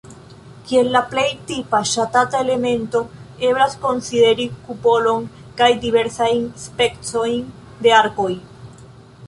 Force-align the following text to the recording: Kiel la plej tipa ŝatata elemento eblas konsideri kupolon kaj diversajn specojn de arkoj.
Kiel 0.69 0.87
la 0.93 1.01
plej 1.09 1.25
tipa 1.49 1.81
ŝatata 1.89 2.39
elemento 2.45 3.01
eblas 3.49 3.77
konsideri 3.85 4.49
kupolon 4.69 5.27
kaj 5.61 5.71
diversajn 5.87 6.45
specojn 6.67 7.53
de 7.87 7.93
arkoj. 8.01 8.31